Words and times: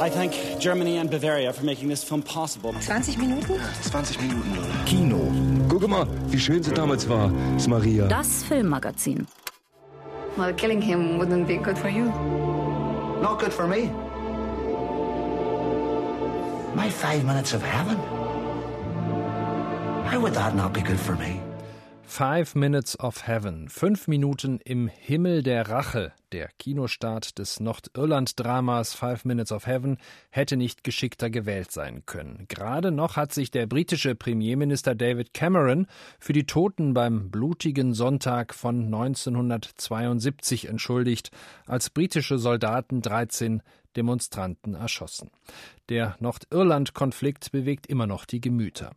I 0.00 0.10
thank 0.10 0.60
Germany 0.60 0.98
and 0.98 1.10
Bavaria 1.10 1.52
for 1.52 1.64
making 1.64 1.88
this 1.88 2.04
film 2.04 2.22
possible. 2.22 2.74
20 2.74 3.16
Minuten? 3.16 3.58
20 3.90 4.18
Minuten. 4.20 4.84
Kino. 4.84 5.18
Guck 5.68 5.88
mal, 5.88 6.06
wie 6.28 6.38
schön 6.38 6.62
sie 6.62 6.72
damals 6.72 7.08
war, 7.08 7.30
ist 7.56 7.68
Maria. 7.68 8.06
Das 8.06 8.44
Filmmagazin. 8.44 9.26
Well, 10.36 10.52
killing 10.52 10.82
him 10.82 11.18
wouldn't 11.18 11.46
be 11.46 11.56
good 11.56 11.78
for 11.78 11.88
you. 11.88 12.04
Not 13.22 13.38
good 13.38 13.52
for 13.52 13.66
me. 13.66 13.90
My 16.74 16.90
five 16.90 17.24
minutes 17.24 17.54
of 17.54 17.62
heaven. 17.62 17.96
How 20.04 20.20
would 20.20 20.34
that 20.34 20.54
not 20.54 20.74
be 20.74 20.82
good 20.82 21.00
for 21.00 21.16
me? 21.16 21.40
Five 22.08 22.54
Minutes 22.54 22.98
of 23.00 23.26
Heaven, 23.26 23.68
fünf 23.68 24.06
Minuten 24.06 24.60
im 24.64 24.88
Himmel 24.88 25.42
der 25.42 25.68
Rache. 25.68 26.12
Der 26.32 26.48
Kinostart 26.58 27.38
des 27.38 27.60
Nordirland-Dramas 27.60 28.94
Five 28.94 29.24
Minutes 29.24 29.52
of 29.52 29.66
Heaven 29.66 29.98
hätte 30.30 30.56
nicht 30.56 30.84
geschickter 30.84 31.30
gewählt 31.30 31.72
sein 31.72 32.06
können. 32.06 32.46
Gerade 32.48 32.92
noch 32.92 33.16
hat 33.16 33.34
sich 33.34 33.50
der 33.50 33.66
britische 33.66 34.14
Premierminister 34.14 34.94
David 34.94 35.34
Cameron 35.34 35.88
für 36.18 36.32
die 36.32 36.46
Toten 36.46 36.94
beim 36.94 37.30
blutigen 37.30 37.92
Sonntag 37.92 38.54
von 38.54 38.84
1972 38.84 40.68
entschuldigt, 40.68 41.32
als 41.66 41.90
britische 41.90 42.38
Soldaten 42.38 43.02
13 43.02 43.62
Demonstranten 43.96 44.74
erschossen. 44.74 45.30
Der 45.88 46.16
Nordirland-Konflikt 46.20 47.52
bewegt 47.52 47.86
immer 47.86 48.06
noch 48.06 48.24
die 48.24 48.40
Gemüter. 48.40 48.92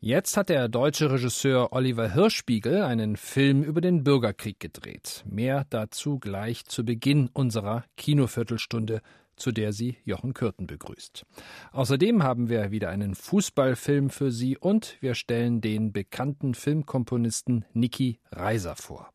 Jetzt 0.00 0.36
hat 0.36 0.50
der 0.50 0.68
deutsche 0.68 1.10
Regisseur 1.10 1.72
Oliver 1.72 2.12
Hirschspiegel 2.12 2.82
einen 2.82 3.16
Film 3.16 3.62
über 3.62 3.80
den 3.80 4.04
Bürgerkrieg 4.04 4.60
gedreht. 4.60 5.24
Mehr 5.26 5.64
dazu 5.70 6.18
gleich 6.18 6.66
zu 6.66 6.84
Beginn 6.84 7.30
unserer 7.32 7.84
Kinoviertelstunde, 7.96 9.00
zu 9.36 9.50
der 9.50 9.72
Sie 9.72 9.96
Jochen 10.04 10.34
Kürten 10.34 10.66
begrüßt. 10.66 11.24
Außerdem 11.72 12.22
haben 12.22 12.48
wir 12.48 12.70
wieder 12.70 12.90
einen 12.90 13.14
Fußballfilm 13.14 14.10
für 14.10 14.30
Sie 14.30 14.58
und 14.58 14.96
wir 15.00 15.14
stellen 15.14 15.60
den 15.60 15.92
bekannten 15.92 16.54
Filmkomponisten 16.54 17.64
Niki 17.72 18.18
Reiser 18.30 18.76
vor. 18.76 19.10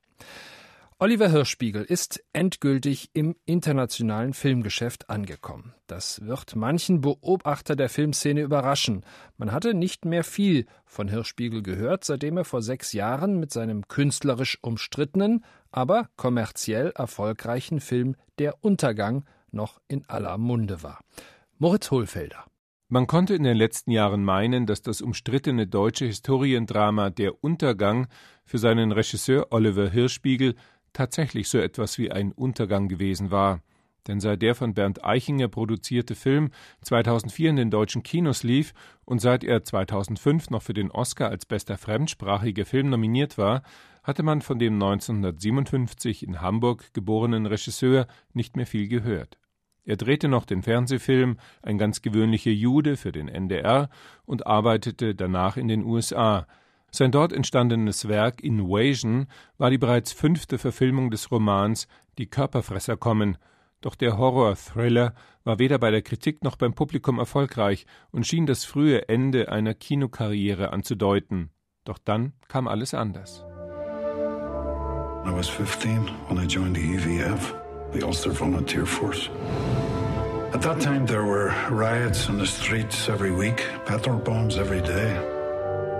Oliver 1.02 1.30
Hirschspiegel 1.30 1.83
ist 1.83 2.22
endgültig 2.33 3.11
im 3.14 3.38
internationalen 3.45 4.33
Filmgeschäft 4.33 5.09
angekommen. 5.09 5.73
Das 5.88 6.25
wird 6.25 6.58
manchen 6.58 7.00
Beobachter 7.00 7.78
der 7.78 7.88
Filmszene 7.88 8.42
überraschen. 8.42 9.05
Man 9.38 9.53
hatte 9.53 9.73
nicht 9.73 10.03
mehr 10.03 10.25
viel 10.25 10.66
von 10.83 11.08
Hirschspiegel 11.08 11.64
gehört, 11.64 12.03
seitdem 12.03 12.36
er 12.36 12.44
vor 12.44 12.61
sechs 12.61 12.92
Jahren 12.92 13.39
mit 13.39 13.53
seinem 13.53 13.88
künstlerisch 13.88 14.59
umstrittenen, 14.61 15.45
aber 15.72 16.09
kommerziell 16.17 16.92
erfolgreichen 16.94 17.80
Film 17.80 18.17
Der 18.38 18.61
Untergang 18.61 19.23
noch 19.52 19.80
in 19.88 20.03
aller 20.09 20.38
Munde 20.38 20.83
war. 20.83 21.00
Moritz 21.59 21.92
Hohlfelder. 21.92 22.44
Man 22.92 23.08
konnte 23.08 23.36
in 23.36 23.44
den 23.44 23.55
letzten 23.55 23.92
Jahren 23.92 24.25
meinen, 24.25 24.66
dass 24.66 24.81
das 24.81 25.00
umstrittene 25.00 25.66
deutsche 25.66 26.05
Historiendrama 26.05 27.09
Der 27.09 27.42
Untergang 27.42 28.08
für 28.44 28.58
seinen 28.58 28.92
Regisseur 28.92 29.47
Oliver 29.52 29.89
Hirschspiegel 29.89 30.55
tatsächlich 30.94 31.50
so 31.50 31.58
etwas 31.58 31.98
wie 31.98 32.12
ein 32.12 32.32
Untergang 32.32 32.88
gewesen 32.88 33.32
war. 33.32 33.62
Denn 34.08 34.20
seit 34.20 34.42
der 34.42 34.56
von 34.56 34.73
Bernd 34.73 35.04
Eichinger 35.04 35.48
produzierte 35.50 36.16
Film 36.16 36.52
2004 36.82 37.50
in 37.52 37.56
den 37.58 37.72
deutschen 37.72 38.02
Kinos 38.02 38.44
lief 38.44 38.73
und 39.06 39.20
seit 39.20 39.44
er 39.44 39.64
2005 39.64 40.50
noch 40.50 40.64
für 40.64 40.73
den 40.73 40.90
Oscar 40.90 41.30
als 41.30 41.45
bester 41.45 41.78
fremdsprachiger 41.78 42.66
Film 42.66 42.90
nominiert 42.90 43.38
war, 43.38 43.62
hatte 44.04 44.23
man 44.23 44.42
von 44.42 44.58
dem 44.58 44.73
1957 44.73 46.23
in 46.23 46.42
Hamburg 46.42 46.94
geborenen 46.94 47.45
Regisseur 47.45 48.08
nicht 48.34 48.56
mehr 48.56 48.66
viel 48.66 48.88
gehört. 48.88 49.38
Er 49.84 49.98
drehte 49.98 50.28
noch 50.28 50.45
den 50.45 50.62
Fernsehfilm 50.64 51.38
Ein 51.62 51.78
ganz 51.78 52.02
gewöhnlicher 52.02 52.52
Jude 52.52 52.98
für 52.98 53.12
den 53.12 53.28
NDR 53.28 53.90
und 54.26 54.48
arbeitete 54.48 55.16
danach 55.16 55.58
in 55.58 55.67
den 55.67 55.84
USA, 55.84 56.48
sein 56.92 57.12
dort 57.12 57.34
entstandenes 57.34 58.08
Werk 58.08 58.42
Invasion 58.44 59.27
war 59.58 59.70
die 59.70 59.77
bereits 59.77 60.11
fünfte 60.11 60.58
Verfilmung 60.58 61.11
des 61.11 61.32
Romans 61.32 61.88
Die 62.17 62.27
Körperfresser 62.27 62.98
kommen, 62.98 63.38
doch 63.82 63.95
der 63.95 64.17
Horror-Thriller 64.17 65.14
war 65.44 65.60
weder 65.60 65.78
bei 65.78 65.89
der 65.89 66.02
Kritik 66.02 66.44
noch 66.44 66.58
beim 66.58 66.73
Publikum 66.73 67.17
erfolgreich 67.17 67.86
und 68.11 68.28
schien 68.28 68.45
das 68.45 68.66
frühe 68.66 69.08
Ende 69.08 69.52
einer 69.52 69.73
Kinokarriere 69.73 70.73
anzudeuten. 70.73 71.49
Doch 71.86 71.98
dann 71.98 72.33
kam 72.49 72.67
alles 72.67 72.94
anders. 72.94 73.45
I 75.26 75.32
was 75.32 75.48
15 75.48 76.10
when 76.28 76.38
I 76.38 76.45
joined 76.45 76.76
the 76.76 76.82
EVF, 76.82 77.55
the 77.94 78.04
Ulster 78.04 78.32
Volunteer 78.32 78.86
Force. 78.86 79.30
At 80.54 80.61
that 80.61 80.82
time 80.82 81.05
there 81.05 81.23
were 81.23 81.54
riots 81.70 82.28
in 82.28 82.38
the 82.38 82.45
streets 82.45 83.08
every 83.08 83.32
week, 83.32 83.64
petrol 83.86 84.20
bombs 84.20 84.58
every 84.58 84.82
day. 84.82 85.39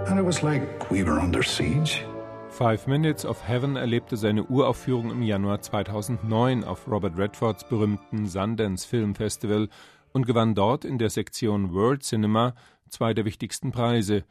And 0.10 0.18
it 0.18 0.26
was 0.26 0.42
like 0.42 0.90
we 0.90 1.06
were 1.06 1.20
under 1.22 1.44
siege. 1.44 2.04
Five 2.50 2.88
Minutes 2.88 3.26
of 3.26 3.48
Heaven 3.48 3.76
erlebte 3.76 4.18
seine 4.18 4.44
Uraufführung 4.44 5.12
im 5.12 5.22
Januar 5.22 5.62
2009 5.62 6.64
auf 6.64 6.88
Robert 6.88 7.16
Redfords 7.16 7.64
berühmten 7.70 8.26
Sundance 8.26 8.88
Film 8.88 9.14
Festival 9.14 9.70
und 10.12 10.26
gewann 10.26 10.56
dort 10.56 10.84
in 10.84 10.98
der 10.98 11.12
Sektion 11.12 11.76
World 11.76 12.02
Cinema 12.02 12.56
zwei 12.90 13.14
der 13.14 13.26
wichtigsten 13.26 13.72
Preise: 13.72 14.24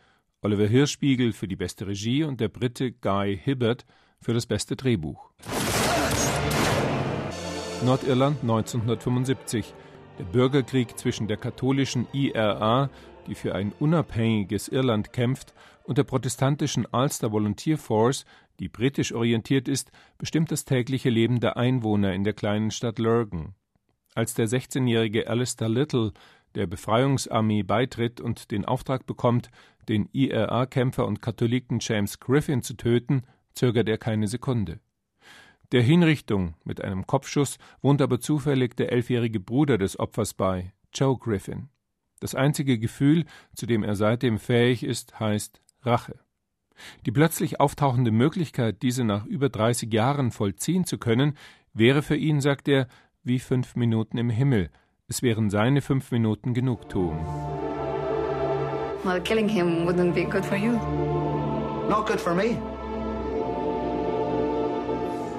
Oliver 0.43 0.67
Hirschspiegel 0.67 1.33
für 1.33 1.47
die 1.47 1.55
beste 1.55 1.87
Regie 1.87 2.25
und 2.25 2.41
der 2.41 2.49
Brite 2.49 2.91
Guy 2.91 3.39
Hibbert 3.41 3.87
für 4.21 4.35
das 4.35 4.47
beste 4.47 4.75
Drehbuch. 4.75 5.31
Nordirland 7.85 8.43
1975. 8.43 9.75
Der 10.19 10.25
Bürgerkrieg 10.25 10.99
zwischen 10.99 11.29
der 11.29 11.37
katholischen 11.37 12.07
IRA 12.13 12.91
die 13.29 13.35
für 13.35 13.55
ein 13.55 13.73
unabhängiges 13.79 14.69
Irland 14.69 15.13
kämpft, 15.13 15.55
und 15.85 15.97
der 15.97 16.05
protestantischen 16.05 16.87
Ulster 16.93 17.33
Volunteer 17.33 17.79
Force, 17.79 18.27
die 18.59 18.69
britisch 18.69 19.15
orientiert 19.15 19.69
ist, 19.69 19.91
bestimmt 20.19 20.53
das 20.53 20.67
tägliche 20.67 21.09
Leben 21.09 21.41
der 21.41 21.57
Einwohner 21.57 22.13
in 22.13 22.25
der 22.25 22.35
kleinen 22.35 22.71
Stadt 22.71 22.99
Lurgan. 22.99 23.55
Als 24.15 24.35
der 24.35 24.49
16-jährige 24.49 25.29
Alistair 25.29 25.71
Little 25.71 26.13
der 26.55 26.67
Befreiungsarmee 26.67 27.63
beitritt 27.63 28.21
und 28.21 28.51
den 28.51 28.67
Auftrag 28.67 29.07
bekommt, 29.07 29.51
den 29.89 30.11
IRA-Kämpfer 30.13 31.07
und 31.07 31.23
Katholiken 31.23 31.79
James 31.81 32.21
Griffin 32.21 32.63
zu 32.63 32.75
töten, 32.75 33.23
zögert 33.55 33.89
er 33.89 33.97
keine 33.97 34.29
Sekunde. 34.29 34.81
Der 35.73 35.83
Hinrichtung 35.83 36.55
mit 36.65 36.83
einem 36.83 37.07
Kopfschuss 37.07 37.59
wohnt 37.83 38.01
aber 38.01 38.21
zufällig 38.21 38.75
der 38.77 38.91
elfjährige 38.91 39.39
Bruder 39.39 39.77
des 39.77 39.99
Opfers 39.99 40.33
bei, 40.33 40.73
Joe 40.95 41.19
Griffin. 41.19 41.69
Das 42.21 42.35
einzige 42.35 42.79
Gefühl, 42.79 43.27
zu 43.55 43.67
dem 43.67 43.83
er 43.83 43.95
seitdem 43.95 44.39
fähig 44.39 44.83
ist, 44.83 45.21
heißt 45.21 45.61
Rache. 45.83 46.19
Die 47.05 47.13
plötzlich 47.13 47.61
auftauchende 47.61 48.11
Möglichkeit, 48.11 48.83
diese 48.83 49.05
nach 49.05 49.27
über 49.27 49.51
30 49.51 49.93
Jahren 49.93 50.31
vollziehen 50.31 50.85
zu 50.85 50.97
können, 50.97 51.37
wäre 51.75 52.03
für 52.03 52.17
ihn, 52.17 52.41
sagt 52.41 52.67
er, 52.69 52.89
wie 53.23 53.39
fünf 53.39 53.77
Minuten 53.77 54.17
im 54.17 54.31
Himmel. 54.31 54.71
Es 55.07 55.23
wären 55.23 55.51
seine 55.51 55.83
fünf 55.83 56.11
Minuten 56.13 56.55
Genugtuung. 56.55 57.19
Well, 59.05 59.21
killing 59.21 59.49
him 59.49 59.87
wouldn't 59.87 60.15
be 60.15 60.25
good 60.25 60.45
for 60.45 60.57
you. 60.57 60.73
Not 61.89 62.07
good 62.07 62.21
for 62.21 62.35
me. 62.35 62.59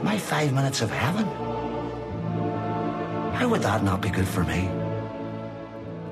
My 0.03 0.17
five 0.17 0.53
minutes 0.53 0.81
of 0.81 0.91
heaven. 0.91 1.25
How 3.33 3.49
would 3.49 3.61
that 3.63 3.83
not 3.83 4.01
be 4.01 4.09
good 4.09 4.27
for 4.27 4.43
me? 4.43 4.69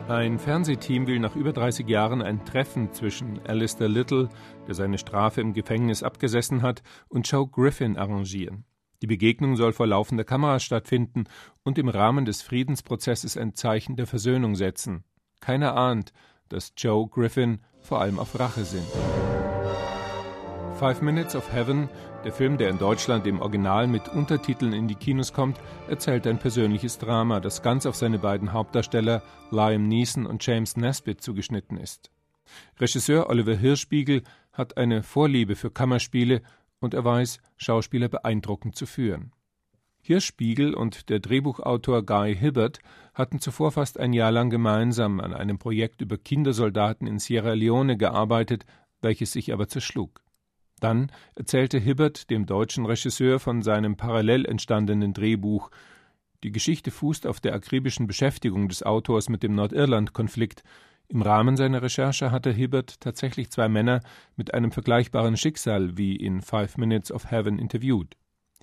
Ein 0.09 0.39
Fernsehteam 0.39 1.05
will 1.07 1.19
nach 1.19 1.35
über 1.35 1.51
30 1.51 1.87
Jahren 1.87 2.21
ein 2.21 2.45
Treffen 2.45 2.93
zwischen 2.93 3.39
Alistair 3.45 3.89
Little, 3.89 4.29
der 4.67 4.73
seine 4.73 4.97
Strafe 4.97 5.41
im 5.41 5.53
Gefängnis 5.53 6.03
abgesessen 6.03 6.61
hat, 6.61 6.81
und 7.09 7.29
Joe 7.29 7.47
Griffin 7.47 7.97
arrangieren. 7.97 8.65
Die 9.01 9.07
Begegnung 9.07 9.55
soll 9.55 9.73
vor 9.73 9.87
laufender 9.87 10.23
Kamera 10.23 10.59
stattfinden 10.59 11.25
und 11.63 11.77
im 11.77 11.89
Rahmen 11.89 12.25
des 12.25 12.41
Friedensprozesses 12.41 13.37
ein 13.37 13.53
Zeichen 13.53 13.95
der 13.95 14.07
Versöhnung 14.07 14.55
setzen. 14.55 15.03
Keiner 15.40 15.75
ahnt, 15.75 16.13
dass 16.49 16.73
Joe 16.78 17.07
Griffin 17.07 17.59
vor 17.79 18.01
allem 18.01 18.19
auf 18.19 18.40
Rache 18.40 18.63
sind. 18.63 18.87
Five 20.79 21.02
Minutes 21.02 21.35
of 21.35 21.52
Heaven, 21.52 21.90
der 22.24 22.32
Film, 22.32 22.59
der 22.59 22.70
in 22.70 22.78
Deutschland 22.78 23.26
im 23.26 23.41
Original 23.41 23.88
mit 23.88 24.09
Untertiteln 24.09 24.74
in 24.74 24.88
die 24.88 24.94
Kinos 24.94 25.34
kommt, 25.34 25.59
erzählt 25.90 26.28
ein 26.28 26.38
persönliches 26.38 27.00
Drama, 27.00 27.40
das 27.40 27.64
ganz 27.64 27.88
auf 27.88 27.96
seine 27.96 28.20
beiden 28.20 28.53
Hauptdarsteller 28.53 29.24
Liam 29.50 29.88
Neeson 29.88 30.28
und 30.28 30.46
James 30.46 30.78
Nesbitt 30.78 31.22
zugeschnitten 31.22 31.78
ist. 31.78 32.12
Regisseur 32.79 33.28
Oliver 33.28 33.56
Hirschspiegel 33.56 34.22
hat 34.53 34.78
eine 34.78 35.02
Vorliebe 35.02 35.56
für 35.56 35.72
Kammerspiele 35.72 36.44
und 36.79 36.94
er 36.94 37.03
weiß, 37.03 37.40
Schauspieler 37.58 38.08
beeindruckend 38.08 38.76
zu 38.76 38.85
führen. 38.85 39.32
Hirschspiegel 40.02 40.76
und 40.76 41.09
der 41.09 41.20
Drehbuchautor 41.20 42.06
Guy 42.06 42.35
Hibbert 42.35 42.82
hatten 43.16 43.40
zuvor 43.40 43.72
fast 43.72 44.00
ein 44.00 44.14
Jahr 44.14 44.32
lang 44.32 44.52
gemeinsam 44.52 45.22
an 45.22 45.34
einem 45.34 45.58
Projekt 45.58 46.02
über 46.02 46.20
Kindersoldaten 46.20 47.08
in 47.08 47.18
Sierra 47.18 47.53
Leone 47.53 47.97
gearbeitet, 47.97 48.68
welches 49.02 49.32
sich 49.32 49.52
aber 49.52 49.68
zerschlug. 49.68 50.22
Dann 50.79 51.12
erzählte 51.35 51.79
Hibbert 51.79 52.29
dem 52.29 52.46
deutschen 52.46 52.85
Regisseur 52.85 53.40
von 53.40 53.62
seinem 53.62 53.97
parallel 53.97 54.46
entstandenen 54.46 55.14
Drehbuch. 55.14 55.72
Die 56.44 56.52
Geschichte 56.52 56.91
fußt 56.91 57.26
auf 57.26 57.40
der 57.40 57.53
akribischen 57.56 58.06
Beschäftigung 58.06 58.70
des 58.70 58.84
Autors 58.84 59.29
mit 59.29 59.41
dem 59.41 59.56
Nordirland-Konflikt. 59.56 60.64
Im 61.09 61.22
Rahmen 61.22 61.58
seiner 61.58 61.82
Recherche 61.82 62.32
hatte 62.32 62.52
Hibbert 62.52 63.00
tatsächlich 63.00 63.50
zwei 63.50 63.70
Männer 63.70 64.02
mit 64.35 64.53
einem 64.53 64.72
vergleichbaren 64.72 65.38
Schicksal 65.38 65.97
wie 65.97 66.16
in 66.16 66.41
Five 66.41 66.78
Minutes 66.78 67.12
of 67.12 67.32
Heaven 67.32 67.58
interviewt. 67.58 68.16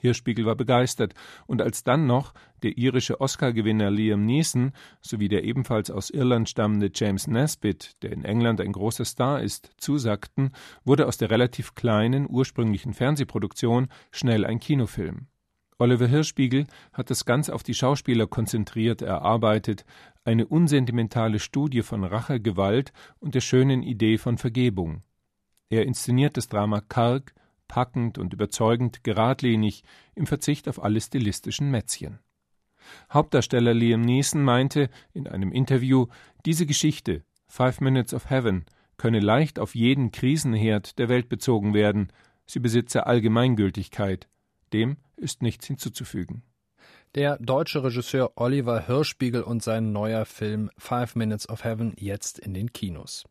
Hirschspiegel 0.05 0.45
war 0.45 0.55
begeistert, 0.55 1.15
und 1.47 1.62
als 1.62 1.83
dann 1.83 2.06
noch 2.06 2.35
der 2.62 2.77
irische 2.77 3.21
Oscar-Gewinner 3.23 3.91
Liam 3.91 4.27
Neeson 4.27 4.73
sowie 5.01 5.29
der 5.29 5.45
ebenfalls 5.45 5.91
aus 5.91 6.11
Irland 6.11 6.51
stammende 6.51 6.91
James 6.95 7.27
Nesbitt, 7.27 8.03
der 8.03 8.12
in 8.12 8.25
England 8.25 8.61
ein 8.61 8.73
großer 8.73 9.06
Star 9.06 9.41
ist, 9.41 9.71
zusagten, 9.79 10.53
wurde 10.85 11.06
aus 11.06 11.17
der 11.17 11.31
relativ 11.31 11.75
kleinen 11.75 12.27
ursprünglichen 12.29 12.93
Fernsehproduktion 12.93 13.89
schnell 14.11 14.45
ein 14.45 14.61
Kinofilm. 14.61 15.29
Oliver 15.79 16.06
Hirschspiegel 16.06 16.67
hat 16.93 17.11
es 17.11 17.25
ganz 17.25 17.49
auf 17.49 17.62
die 17.62 17.75
Schauspieler 17.75 18.27
konzentriert 18.27 19.03
erarbeitet, 19.03 19.85
eine 20.25 20.47
unsentimentale 20.47 21.39
Studie 21.39 21.83
von 21.83 22.05
Rache, 22.05 22.41
Gewalt 22.41 22.93
und 23.21 23.35
der 23.35 23.41
schönen 23.41 23.83
Idee 23.83 24.19
von 24.19 24.39
Vergebung. 24.39 25.03
Er 25.71 25.85
inszeniert 25.87 26.37
das 26.37 26.49
Drama 26.49 26.81
karg, 26.81 27.35
packend 27.69 28.19
und 28.19 28.33
überzeugend 28.33 29.05
geradlinig, 29.05 29.83
im 30.15 30.27
Verzicht 30.27 30.69
auf 30.69 30.83
alle 30.83 31.01
stilistischen 31.01 31.71
Mätzchen. 31.71 32.19
Hauptdarsteller 33.13 33.75
Liam 33.75 34.03
Neeson 34.03 34.43
meinte 34.43 34.91
in 35.13 35.27
einem 35.27 35.53
Interview, 35.53 36.07
diese 36.45 36.67
Geschichte, 36.67 37.23
Five 37.47 37.81
Minutes 37.81 38.13
of 38.15 38.31
Heaven, 38.31 38.65
könne 38.97 39.21
leicht 39.21 39.59
auf 39.59 39.75
jeden 39.75 40.13
Krisenherd 40.13 40.99
der 40.99 41.09
Welt 41.09 41.29
bezogen 41.29 41.75
werden, 41.75 42.13
sie 42.47 42.61
besitze 42.61 43.07
Allgemeingültigkeit. 43.07 44.29
Dem 44.73 44.97
ist 45.17 45.43
nichts 45.43 45.67
hinzuzufügen. 45.67 46.43
Der 47.15 47.39
deutsche 47.39 47.85
Regisseur 47.85 48.33
Oliver 48.37 48.87
Hirschspiegel 48.87 49.43
und 49.43 49.63
sein 49.63 49.93
neuer 49.93 50.25
Film 50.25 50.71
Five 50.77 51.15
Minutes 51.15 51.49
of 51.49 51.63
Heaven 51.63 51.95
jetzt 51.97 52.39
in 52.39 52.55
den 52.55 52.73
Kinos. 52.73 53.25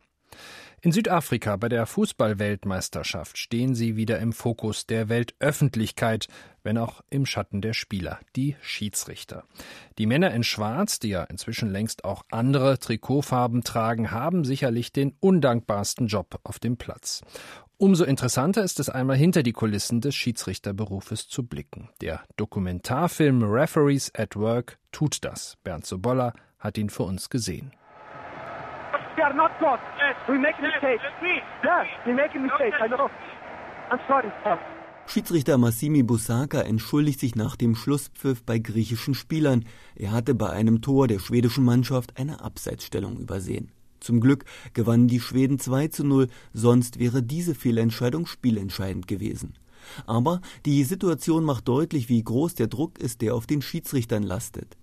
In 0.86 0.92
Südafrika 0.92 1.56
bei 1.56 1.70
der 1.70 1.86
Fußballweltmeisterschaft 1.86 3.38
stehen 3.38 3.74
sie 3.74 3.96
wieder 3.96 4.20
im 4.20 4.34
Fokus 4.34 4.86
der 4.86 5.08
Weltöffentlichkeit, 5.08 6.28
wenn 6.62 6.78
auch 6.78 7.02
im 7.10 7.26
Schatten 7.26 7.62
der 7.62 7.74
Spieler, 7.74 8.20
die 8.36 8.58
Schiedsrichter. 8.62 9.46
Die 9.98 10.06
Männer 10.06 10.32
in 10.32 10.44
Schwarz, 10.44 11.00
die 11.00 11.08
ja 11.08 11.24
inzwischen 11.24 11.72
längst 11.72 12.04
auch 12.04 12.24
andere 12.32 12.80
Trikotfarben 12.80 13.64
tragen, 13.64 14.12
haben 14.12 14.44
sicherlich 14.44 14.92
den 14.92 15.16
undankbarsten 15.22 16.08
Job 16.08 16.42
auf 16.44 16.60
dem 16.60 16.76
Platz. 16.76 17.22
Umso 17.78 18.04
interessanter 18.04 18.62
ist 18.62 18.82
es 18.82 18.90
einmal 18.90 19.16
hinter 19.16 19.42
die 19.42 19.54
Kulissen 19.54 20.02
des 20.02 20.16
Schiedsrichterberufes 20.16 21.30
zu 21.30 21.44
blicken. 21.44 21.92
Der 22.02 22.26
Dokumentarfilm 22.36 23.42
Referees 23.44 24.12
at 24.16 24.36
Work 24.36 24.80
tut 24.92 25.24
das. 25.24 25.56
Bernd 25.64 25.86
Sobolla 25.86 26.34
hat 26.60 26.78
ihn 26.78 26.90
für 26.90 27.04
uns 27.04 27.30
gesehen. 27.30 27.72
We 29.16 29.24
are 29.24 29.34
not 29.34 29.52
God. 29.60 29.80
We 30.28 30.40
make 30.40 30.60
mistakes. 30.62 31.04
Yeah, 31.64 31.84
we 32.06 32.14
make 32.14 32.34
mistakes. 32.40 32.78
I 32.82 32.88
know. 32.88 33.10
I'm 33.92 34.00
sorry. 34.08 34.32
Schiedsrichter 35.06 35.58
Massimi 35.58 36.02
Busaka 36.02 36.62
entschuldigt 36.62 37.20
sich 37.20 37.36
nach 37.36 37.56
dem 37.56 37.76
Schlusspfiff 37.76 38.44
bei 38.44 38.58
griechischen 38.58 39.14
Spielern. 39.14 39.66
Er 39.96 40.12
hatte 40.12 40.34
bei 40.34 40.50
einem 40.50 40.82
Tor 40.82 41.08
der 41.08 41.20
schwedischen 41.20 41.66
Mannschaft 41.66 42.18
eine 42.18 42.42
Abseitsstellung 42.42 43.18
übersehen. 43.20 43.72
Zum 44.00 44.20
Glück 44.20 44.46
gewannen 44.74 45.08
die 45.08 45.20
Schweden 45.20 45.60
2 45.60 45.90
zu 45.90 46.04
0, 46.06 46.30
sonst 46.54 47.00
wäre 47.00 47.22
diese 47.22 47.54
Fehlentscheidung 47.54 48.26
spielentscheidend 48.26 49.08
gewesen. 49.08 49.54
Aber 50.06 50.42
die 50.66 50.84
Situation 50.86 51.44
macht 51.44 51.68
deutlich, 51.68 52.10
wie 52.10 52.24
groß 52.24 52.56
der 52.56 52.68
Druck 52.68 52.98
ist, 53.00 53.22
der 53.22 53.36
auf 53.36 53.46
den 53.46 53.62
Schiedsrichtern 53.62 54.24
lastet. 54.24 54.78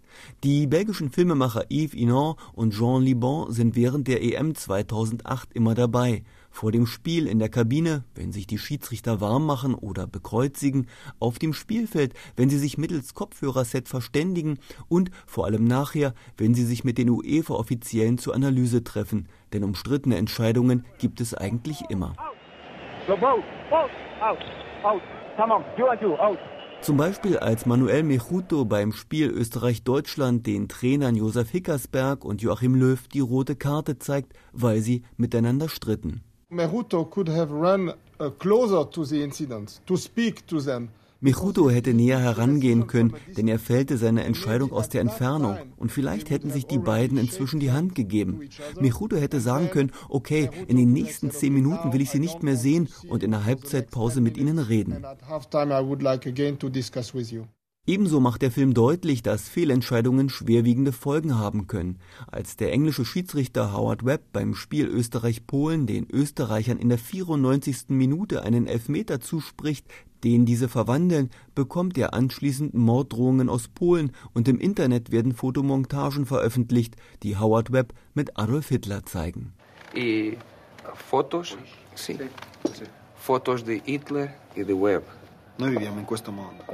Die 0.45 0.67
belgischen 0.67 1.11
Filmemacher 1.11 1.67
Yves 1.71 1.95
Inon 1.95 2.37
und 2.53 2.73
Jean 2.73 3.03
Liban 3.03 3.53
sind 3.53 3.77
während 3.77 4.09
der 4.09 4.23
EM 4.23 4.55
2008 4.55 5.53
immer 5.55 5.75
dabei. 5.75 6.25
Vor 6.51 6.73
dem 6.73 6.87
Spiel 6.87 7.27
in 7.27 7.39
der 7.39 7.49
Kabine, 7.49 8.05
wenn 8.15 8.33
sich 8.33 8.47
die 8.47 8.59
Schiedsrichter 8.59 9.21
warm 9.21 9.47
machen 9.47 9.75
oder 9.75 10.07
bekreuzigen, 10.07 10.89
auf 11.19 11.39
dem 11.39 11.53
Spielfeld, 11.53 12.15
wenn 12.37 12.51
sie 12.51 12.59
sich 12.59 12.77
mittels 12.77 13.15
Kopfhörerset 13.15 13.89
verständigen. 13.89 14.59
Und 14.89 15.11
vor 15.27 15.47
allem 15.47 15.65
nachher, 15.65 16.13
wenn 16.37 16.55
sie 16.55 16.65
sich 16.65 16.83
mit 16.83 16.99
den 16.99 17.09
UEFA-Offiziellen 17.09 18.19
zur 18.19 18.35
Analyse 18.35 18.83
treffen, 18.83 19.29
denn 19.53 19.65
umstrittene 19.65 20.17
Entscheidungen 20.17 20.85
gibt 20.99 21.21
es 21.21 21.35
eigentlich 21.35 21.83
immer. 21.89 22.15
Zum 26.83 26.97
Beispiel 26.97 27.37
als 27.37 27.67
Manuel 27.67 28.03
Mechuto 28.03 28.65
beim 28.65 28.93
Spiel 28.93 29.29
Österreich-Deutschland 29.29 30.47
den 30.47 30.67
Trainern 30.67 31.15
Josef 31.15 31.51
Hickersberg 31.51 32.25
und 32.25 32.41
Joachim 32.41 32.75
Löw 32.75 33.07
die 33.09 33.21
rote 33.21 33.55
Karte 33.55 33.99
zeigt, 33.99 34.33
weil 34.53 34.81
sie 34.81 35.03
miteinander 35.19 35.69
stritten. 35.69 36.23
Mejuto 36.49 37.05
could 37.05 37.29
have 37.29 37.53
run 37.53 37.93
uh, 38.19 38.31
closer 38.31 38.89
to 38.91 39.05
the 39.05 39.23
incidents, 39.23 39.83
to 39.87 39.97
speak 39.97 40.47
to 40.47 40.59
them. 40.59 40.89
Mechuto 41.21 41.69
hätte 41.69 41.93
näher 41.93 42.19
herangehen 42.19 42.87
können, 42.87 43.15
denn 43.37 43.47
er 43.47 43.59
fällte 43.59 43.99
seine 43.99 44.25
Entscheidung 44.25 44.73
aus 44.73 44.89
der 44.89 45.03
Entfernung. 45.03 45.57
Und 45.77 45.93
vielleicht 45.93 46.31
hätten 46.31 46.51
sich 46.51 46.67
die 46.67 46.79
beiden 46.79 47.19
inzwischen 47.19 47.61
die 47.61 47.73
Hand 47.73 47.95
gegeben. 47.95 48.41
Mechuto 48.81 49.17
hätte 49.17 49.41
sagen 49.41 49.69
können, 49.71 49.93
okay, 50.09 50.49
in 50.67 50.79
den 50.79 50.93
nächsten 50.93 51.31
zehn 51.31 51.53
Minuten 51.53 51.93
will 51.93 52.01
ich 52.01 52.11
sie 52.11 52.21
nicht 52.21 52.43
mehr 52.43 52.57
sehen 52.57 52.89
und 53.09 53.23
in 53.23 53.33
der 53.33 53.45
Halbzeitpause 53.45 54.21
mit 54.21 54.39
ihnen 54.39 54.59
reden. 54.59 55.05
Ebenso 57.87 58.21
macht 58.21 58.43
der 58.43 58.51
Film 58.53 58.75
deutlich, 58.75 59.23
dass 59.23 59.49
Fehlentscheidungen 59.49 60.29
schwerwiegende 60.29 60.93
Folgen 60.93 61.39
haben 61.39 61.67
können. 61.67 61.99
Als 62.29 62.57
der 62.57 62.73
englische 62.73 63.05
Schiedsrichter 63.05 63.73
Howard 63.73 64.05
Webb 64.05 64.33
beim 64.33 64.55
Spiel 64.55 64.87
Österreich-Polen 64.87 65.87
den 65.87 66.09
Österreichern 66.09 66.79
in 66.79 66.91
der 66.91 66.99
94. 66.99 67.89
Minute 67.89 68.43
einen 68.43 68.67
Elfmeter 68.67 69.21
zuspricht, 69.21 69.87
den 70.25 70.47
diese 70.47 70.69
verwandeln, 70.69 71.31
bekommt 71.55 71.99
er 71.99 72.15
anschließend 72.15 72.75
Morddrohungen 72.75 73.49
aus 73.49 73.69
Polen 73.69 74.13
und 74.35 74.49
im 74.49 74.59
Internet 74.59 75.11
werden 75.11 75.35
Fotomontagen 75.35 76.27
veröffentlicht, 76.27 76.97
die 77.23 77.37
Howard 77.37 77.73
Webb 77.73 77.95
mit 78.15 78.39
Adolf 78.39 78.69
Hitler 78.69 79.05
zeigen. 79.05 79.53
Y 79.95 80.37
fotos, 80.95 81.57
sí. 81.95 82.19
Fotos 83.17 83.65
de 83.65 83.81
Hitler 83.85 84.35
y 84.57 84.65
de 84.65 84.75
Webb. 84.75 85.05
Noi 85.59 85.73
viviamo 85.73 85.99
in 85.99 86.07
questo 86.07 86.33
mondo 86.33 86.65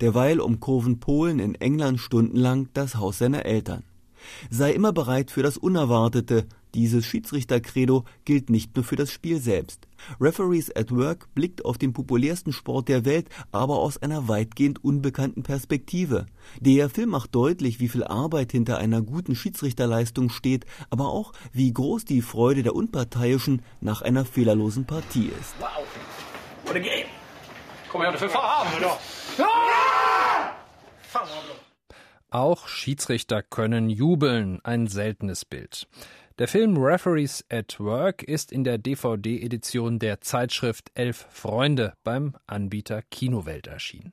derweil 0.00 0.40
umkurven 0.40 1.00
Polen 1.00 1.38
in 1.38 1.54
England 1.54 2.00
stundenlang 2.00 2.68
das 2.72 2.96
Haus 2.96 3.18
seiner 3.18 3.44
Eltern. 3.44 3.84
Sei 4.50 4.72
immer 4.72 4.92
bereit 4.92 5.30
für 5.30 5.42
das 5.42 5.56
Unerwartete. 5.56 6.46
Dieses 6.74 7.06
Schiedsrichtercredo 7.06 8.04
gilt 8.24 8.50
nicht 8.50 8.76
nur 8.76 8.84
für 8.84 8.96
das 8.96 9.10
Spiel 9.10 9.40
selbst. 9.40 9.88
Referees 10.20 10.74
at 10.74 10.90
Work 10.94 11.34
blickt 11.34 11.64
auf 11.64 11.78
den 11.78 11.92
populärsten 11.92 12.52
Sport 12.52 12.88
der 12.88 13.04
Welt, 13.04 13.28
aber 13.52 13.78
aus 13.78 13.98
einer 13.98 14.28
weitgehend 14.28 14.84
unbekannten 14.84 15.42
Perspektive. 15.42 16.26
Der 16.60 16.88
Film 16.90 17.10
macht 17.10 17.34
deutlich, 17.34 17.80
wie 17.80 17.88
viel 17.88 18.04
Arbeit 18.04 18.52
hinter 18.52 18.78
einer 18.78 19.02
guten 19.02 19.34
Schiedsrichterleistung 19.34 20.30
steht, 20.30 20.66
aber 20.90 21.08
auch, 21.08 21.32
wie 21.52 21.72
groß 21.72 22.04
die 22.04 22.22
Freude 22.22 22.62
der 22.62 22.74
Unparteiischen 22.74 23.62
nach 23.80 24.02
einer 24.02 24.24
fehlerlosen 24.24 24.86
Partie 24.86 25.30
ist. 25.40 25.54
Wow. 25.58 25.68
What 26.64 26.76
a 26.76 26.80
game! 26.80 27.06
Komm 27.90 28.02
her, 28.02 28.12
für 28.12 28.28
Fahrhaben! 28.28 28.84
Auch 32.30 32.68
Schiedsrichter 32.68 33.42
können 33.42 33.88
jubeln, 33.88 34.60
ein 34.62 34.86
seltenes 34.86 35.46
Bild. 35.46 35.88
Der 36.38 36.46
Film 36.46 36.76
Referees 36.76 37.44
at 37.50 37.80
Work 37.80 38.22
ist 38.22 38.52
in 38.52 38.62
der 38.62 38.78
DVD-Edition 38.78 39.98
der 39.98 40.20
Zeitschrift 40.20 40.88
Elf 40.94 41.26
Freunde 41.30 41.94
beim 42.04 42.36
Anbieter 42.46 43.02
Kinowelt 43.10 43.66
erschienen. 43.66 44.12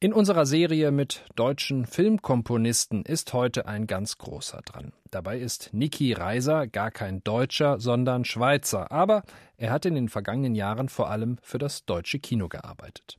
In 0.00 0.12
unserer 0.12 0.44
Serie 0.44 0.90
mit 0.90 1.24
deutschen 1.36 1.86
Filmkomponisten 1.86 3.04
ist 3.04 3.32
heute 3.32 3.66
ein 3.66 3.86
ganz 3.86 4.18
großer 4.18 4.60
dran. 4.64 4.92
Dabei 5.12 5.38
ist 5.38 5.70
Niki 5.72 6.14
Reiser 6.14 6.66
gar 6.66 6.90
kein 6.90 7.22
Deutscher, 7.22 7.78
sondern 7.78 8.24
Schweizer, 8.24 8.90
aber 8.90 9.22
er 9.56 9.70
hat 9.70 9.86
in 9.86 9.94
den 9.94 10.08
vergangenen 10.08 10.56
Jahren 10.56 10.88
vor 10.88 11.10
allem 11.10 11.38
für 11.42 11.58
das 11.58 11.84
deutsche 11.84 12.18
Kino 12.18 12.48
gearbeitet. 12.48 13.18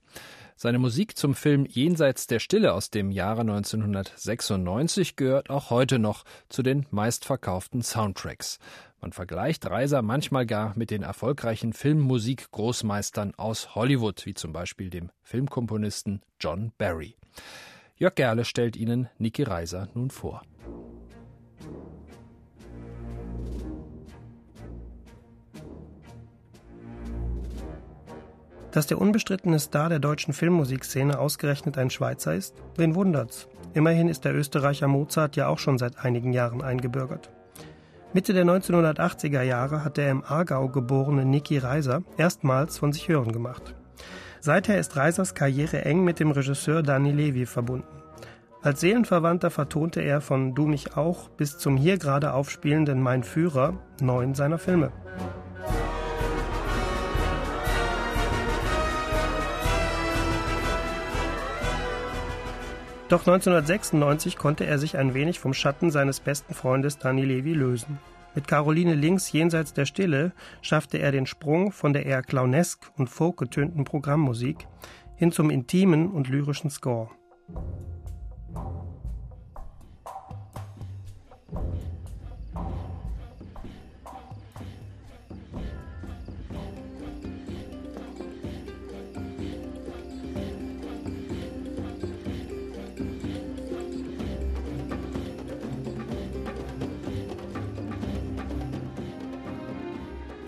Seine 0.61 0.77
Musik 0.77 1.15
zum 1.15 1.35
Film 1.35 1.65
Jenseits 1.65 2.27
der 2.27 2.39
Stille 2.39 2.73
aus 2.73 2.89
dem 2.89 3.11
Jahre 3.11 3.41
1996 3.43 5.15
gehört 5.15 5.49
auch 5.49 5.69
heute 5.69 5.99
noch 5.99 6.25
zu 6.49 6.63
den 6.63 6.85
meistverkauften 6.91 7.81
Soundtracks. 7.81 8.59
Man 8.99 9.13
vergleicht 9.13 9.65
Reiser 9.69 10.01
manchmal 10.01 10.45
gar 10.45 10.77
mit 10.77 10.91
den 10.91 11.01
erfolgreichen 11.01 11.71
Filmmusik-Großmeistern 11.71 13.35
aus 13.35 13.73
Hollywood, 13.73 14.25
wie 14.25 14.33
zum 14.33 14.51
Beispiel 14.51 14.89
dem 14.89 15.11
Filmkomponisten 15.23 16.23
John 16.41 16.73
Barry. 16.77 17.15
Jörg 17.95 18.15
Gerle 18.15 18.43
stellt 18.43 18.75
Ihnen 18.75 19.07
Niki 19.17 19.43
Reiser 19.43 19.87
nun 19.93 20.09
vor. 20.09 20.41
Dass 28.71 28.85
der 28.85 29.01
unbestrittene 29.01 29.59
Star 29.59 29.89
der 29.89 29.99
deutschen 29.99 30.33
Filmmusikszene 30.33 31.17
ausgerechnet 31.17 31.77
ein 31.77 31.89
Schweizer 31.89 32.35
ist, 32.35 32.55
wen 32.75 32.95
wundert's? 32.95 33.47
Immerhin 33.73 34.07
ist 34.07 34.25
der 34.25 34.35
Österreicher 34.35 34.87
Mozart 34.87 35.35
ja 35.35 35.47
auch 35.47 35.59
schon 35.59 35.77
seit 35.77 36.03
einigen 36.03 36.33
Jahren 36.33 36.61
eingebürgert. 36.61 37.31
Mitte 38.13 38.33
der 38.33 38.45
1980er 38.45 39.43
Jahre 39.43 39.83
hat 39.83 39.97
der 39.97 40.09
im 40.09 40.23
Aargau 40.23 40.67
geborene 40.67 41.25
Niki 41.25 41.57
Reiser 41.57 42.03
erstmals 42.17 42.77
von 42.77 42.91
sich 42.91 43.07
hören 43.07 43.31
gemacht. 43.31 43.75
Seither 44.39 44.79
ist 44.79 44.95
Reisers 44.95 45.35
Karriere 45.35 45.85
eng 45.85 46.03
mit 46.03 46.19
dem 46.19 46.31
Regisseur 46.31 46.81
Dani 46.81 47.11
Levi 47.11 47.45
verbunden. 47.45 47.87
Als 48.61 48.81
Seelenverwandter 48.81 49.51
vertonte 49.51 50.01
er 50.01 50.21
von 50.21 50.53
Du 50.53 50.65
mich 50.65 50.97
auch 50.97 51.29
bis 51.29 51.57
zum 51.57 51.77
hier 51.77 51.97
gerade 51.97 52.33
aufspielenden 52.33 53.01
Mein 53.01 53.23
Führer 53.23 53.73
neun 54.01 54.35
seiner 54.35 54.57
Filme. 54.57 54.91
Doch 63.09 63.21
1996 63.21 64.37
konnte 64.37 64.67
er 64.67 64.77
sich 64.77 64.95
ein 64.95 65.15
wenig 65.15 65.39
vom 65.39 65.55
Schatten 65.55 65.89
seines 65.89 66.19
besten 66.19 66.53
Freundes 66.53 66.99
Dani 66.99 67.25
Levi 67.25 67.53
lösen. 67.53 67.97
Mit 68.35 68.47
Caroline 68.47 68.93
Links 68.93 69.31
Jenseits 69.31 69.73
der 69.73 69.85
Stille 69.85 70.31
schaffte 70.61 70.99
er 70.99 71.11
den 71.11 71.25
Sprung 71.25 71.71
von 71.71 71.91
der 71.91 72.05
eher 72.05 72.21
clownesk 72.21 72.91
und 72.97 73.09
folkgetönten 73.09 73.83
Programmmusik 73.83 74.67
hin 75.15 75.31
zum 75.31 75.49
intimen 75.49 76.11
und 76.11 76.29
lyrischen 76.29 76.69
Score. 76.69 77.09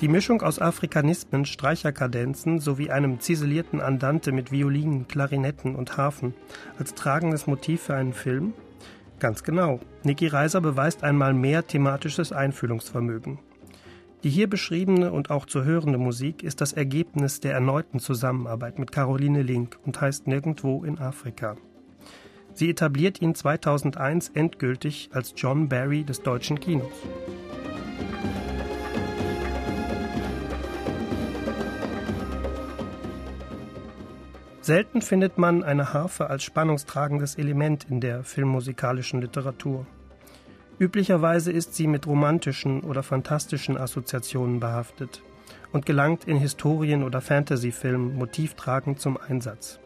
Die 0.02 0.08
Mischung 0.08 0.42
aus 0.42 0.58
Afrikanismen, 0.58 1.46
Streicherkadenzen 1.46 2.60
sowie 2.60 2.90
einem 2.90 3.20
ziselierten 3.20 3.80
Andante 3.80 4.32
mit 4.32 4.52
Violinen, 4.52 5.08
Klarinetten 5.08 5.76
und 5.76 5.96
Harfen 5.96 6.34
als 6.80 6.96
tragendes 6.96 7.46
Motiv 7.46 7.84
für 7.84 7.94
einen 7.94 8.14
Film? 8.14 8.54
Ganz 9.20 9.44
genau. 9.44 9.80
Niki 10.02 10.26
Reiser 10.26 10.60
beweist 10.60 11.04
einmal 11.04 11.36
mehr 11.36 11.68
thematisches 11.68 12.32
Einfühlungsvermögen. 12.32 13.38
Die 14.24 14.32
hier 14.32 14.50
beschriebene 14.50 15.12
und 15.12 15.30
auch 15.30 15.46
zu 15.46 15.66
hörende 15.66 16.00
Musik 16.00 16.42
ist 16.42 16.62
das 16.62 16.74
Ergebnis 16.74 17.40
der 17.40 17.54
erneuten 17.54 18.00
Zusammenarbeit 18.00 18.80
mit 18.80 18.92
Caroline 18.92 19.44
Link 19.44 19.78
und 19.86 20.02
heißt 20.02 20.26
Nirgendwo 20.26 20.84
in 20.84 20.98
Afrika. 20.98 21.58
Sie 22.56 22.72
etabliert 22.72 23.22
ihn 23.22 23.36
2001 23.36 24.30
endgültig 24.30 25.12
als 25.14 25.36
John 25.38 25.70
Barry 25.70 26.04
des 26.04 26.24
deutschen 26.24 26.60
Kinos. 26.60 26.92
Selten 34.62 35.02
findet 35.02 35.40
man 35.40 35.64
eine 35.64 35.92
Harfe 35.92 36.30
als 36.30 36.44
spannungstragendes 36.44 37.36
Element 37.36 37.88
in 37.90 38.00
der 38.00 38.24
filmmusikalischen 38.24 39.20
Literatur. 39.20 39.88
Üblicherweise 40.78 41.52
ist 41.52 41.74
sie 41.74 41.88
mit 41.88 42.06
romantischen 42.06 42.82
oder 42.82 43.02
fantastischen 43.02 43.76
Assoziationen 43.76 44.60
behaftet 44.60 45.24
und 45.72 45.88
gelangt 45.88 46.26
in 46.26 46.38
Historien- 46.38 47.04
oder 47.04 47.22
Fantasyfilmen 47.22 48.16
motivtragend 48.16 49.00
zum 49.00 49.18
Einsatz. 49.18 49.80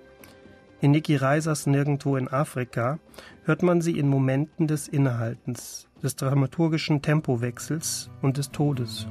In 0.82 0.91
Niki 0.91 1.15
Reisers 1.15 1.67
Nirgendwo 1.67 2.17
in 2.17 2.27
Afrika 2.27 3.00
hört 3.46 3.63
man 3.63 3.79
sie 3.79 3.98
in 3.98 4.10
Momenten 4.10 4.67
des 4.67 4.89
Innehaltens, 4.89 5.88
des 6.03 6.17
dramaturgischen 6.17 7.01
Tempowechsels 7.01 8.10
und 8.22 8.36
des 8.36 8.51
Todes. 8.51 9.08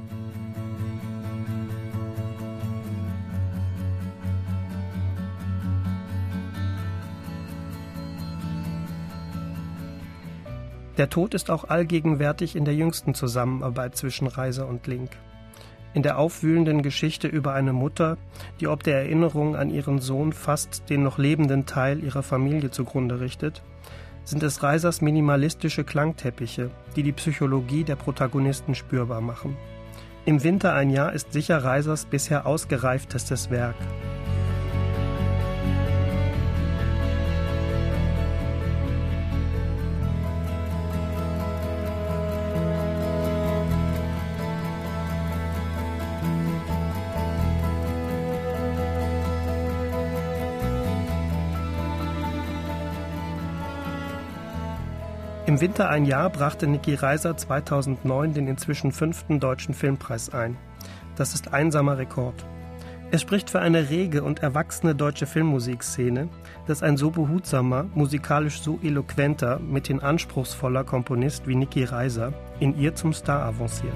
Der 10.97 11.09
Tod 11.09 11.33
ist 11.33 11.51
auch 11.51 11.65
allgegenwärtig 11.65 12.55
in 12.55 12.63
der 12.63 12.73
jüngsten 12.73 13.13
Zusammenarbeit 13.13 13.97
zwischen 13.97 14.27
Reiser 14.27 14.67
und 14.67 14.87
Link. 14.87 15.11
In 15.93 16.03
der 16.03 16.17
aufwühlenden 16.17 16.83
Geschichte 16.83 17.27
über 17.27 17.53
eine 17.53 17.73
Mutter, 17.73 18.17
die 18.59 18.67
ob 18.67 18.83
der 18.83 18.99
Erinnerung 18.99 19.55
an 19.55 19.69
ihren 19.69 19.99
Sohn 19.99 20.31
fast 20.33 20.89
den 20.89 21.03
noch 21.03 21.17
lebenden 21.17 21.65
Teil 21.65 22.03
ihrer 22.03 22.23
Familie 22.23 22.71
zugrunde 22.71 23.19
richtet, 23.19 23.61
sind 24.23 24.41
es 24.41 24.63
Reisers 24.63 25.01
minimalistische 25.01 25.83
Klangteppiche, 25.83 26.71
die 26.95 27.03
die 27.03 27.13
Psychologie 27.13 27.83
der 27.83 27.95
Protagonisten 27.95 28.73
spürbar 28.73 29.21
machen. 29.21 29.55
Im 30.25 30.43
Winter 30.43 30.73
ein 30.73 30.89
Jahr 30.89 31.13
ist 31.13 31.31
sicher 31.33 31.63
Reisers 31.63 32.05
bisher 32.05 32.45
ausgereiftestes 32.45 33.51
Werk. 33.51 33.75
Im 55.55 55.61
Winter 55.61 55.89
ein 55.89 56.03
Jahr 56.03 56.29
brachte 56.29 56.67
Niki 56.67 56.95
Reiser 56.95 57.37
2009 57.37 58.33
den 58.33 58.47
inzwischen 58.49 58.91
fünften 58.91 59.39
Deutschen 59.39 59.73
Filmpreis 59.73 60.33
ein. 60.33 60.57
Das 61.15 61.33
ist 61.33 61.53
einsamer 61.53 61.97
Rekord. 61.97 62.45
Es 63.11 63.21
spricht 63.21 63.49
für 63.49 63.61
eine 63.61 63.89
rege 63.89 64.23
und 64.23 64.39
erwachsene 64.39 64.95
deutsche 64.95 65.25
Filmmusikszene, 65.25 66.27
dass 66.67 66.83
ein 66.83 66.97
so 66.97 67.09
behutsamer, 67.09 67.85
musikalisch 67.93 68.59
so 68.59 68.79
eloquenter, 68.83 69.59
mithin 69.59 70.01
anspruchsvoller 70.01 70.83
Komponist 70.83 71.47
wie 71.47 71.55
Niki 71.55 71.85
Reiser 71.85 72.33
in 72.59 72.77
ihr 72.77 72.93
zum 72.93 73.13
Star 73.13 73.43
avanciert. 73.43 73.93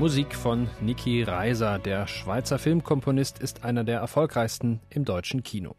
Musik 0.00 0.34
von 0.34 0.70
Niki 0.80 1.22
Reiser. 1.24 1.78
Der 1.78 2.06
Schweizer 2.06 2.58
Filmkomponist 2.58 3.38
ist 3.38 3.64
einer 3.64 3.84
der 3.84 4.00
erfolgreichsten 4.00 4.80
im 4.88 5.04
deutschen 5.04 5.42
Kino. 5.42 5.74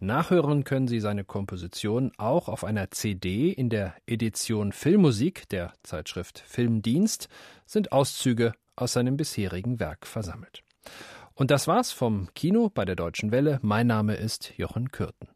Nachhören 0.00 0.64
können 0.64 0.88
Sie 0.88 1.00
seine 1.00 1.22
Komposition 1.22 2.10
auch 2.16 2.48
auf 2.48 2.64
einer 2.64 2.90
CD 2.90 3.50
in 3.52 3.68
der 3.68 3.92
Edition 4.06 4.72
Filmmusik 4.72 5.50
der 5.50 5.74
Zeitschrift 5.82 6.42
Filmdienst 6.46 7.28
sind 7.66 7.92
Auszüge 7.92 8.54
aus 8.74 8.94
seinem 8.94 9.18
bisherigen 9.18 9.78
Werk 9.78 10.06
versammelt. 10.06 10.62
Und 11.34 11.50
das 11.50 11.68
war's 11.68 11.92
vom 11.92 12.30
Kino 12.34 12.70
bei 12.72 12.86
der 12.86 12.96
Deutschen 12.96 13.32
Welle. 13.32 13.58
Mein 13.60 13.86
Name 13.86 14.14
ist 14.14 14.54
Jochen 14.56 14.92
Kürten. 14.92 15.28